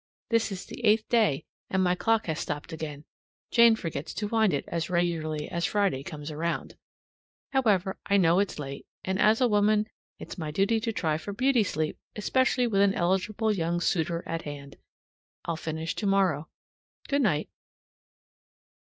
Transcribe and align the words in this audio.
(This 0.31 0.51
is 0.51 0.65
the 0.65 0.83
eighth 0.83 1.07
day, 1.09 1.45
and 1.69 1.83
my 1.83 1.93
clock 1.93 2.25
has 2.25 2.39
stopped 2.39 2.73
again; 2.73 3.05
Jane 3.51 3.75
forgets 3.75 4.15
to 4.15 4.27
wind 4.27 4.51
it 4.51 4.65
as 4.67 4.89
regularly 4.89 5.47
as 5.47 5.63
Friday 5.67 6.01
comes 6.01 6.31
around.) 6.31 6.75
However, 7.51 7.99
I 8.07 8.17
know 8.17 8.39
it's 8.39 8.57
late; 8.57 8.87
and 9.05 9.19
as 9.19 9.41
a 9.41 9.47
woman, 9.47 9.87
it's 10.17 10.39
my 10.39 10.49
duty 10.49 10.79
to 10.79 10.91
try 10.91 11.19
for 11.19 11.33
beauty 11.33 11.63
sleep, 11.63 11.99
especially 12.15 12.65
with 12.65 12.81
an 12.81 12.95
eligible 12.95 13.53
young 13.53 13.79
suitor 13.79 14.23
at 14.25 14.41
hand. 14.41 14.75
I'll 15.45 15.55
finish 15.55 15.93
tomorrow. 15.93 16.49
Good 17.07 17.21
night. 17.21 17.49